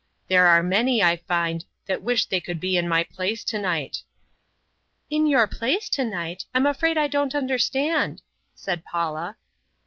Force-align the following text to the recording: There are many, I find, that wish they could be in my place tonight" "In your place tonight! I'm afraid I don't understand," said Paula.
There 0.29 0.47
are 0.47 0.63
many, 0.63 1.03
I 1.03 1.15
find, 1.17 1.63
that 1.85 2.01
wish 2.01 2.25
they 2.25 2.41
could 2.41 2.59
be 2.59 2.75
in 2.75 2.89
my 2.89 3.03
place 3.03 3.43
tonight" 3.43 4.01
"In 5.11 5.27
your 5.27 5.45
place 5.45 5.89
tonight! 5.89 6.45
I'm 6.55 6.65
afraid 6.65 6.97
I 6.97 7.05
don't 7.05 7.35
understand," 7.35 8.23
said 8.55 8.83
Paula. 8.83 9.37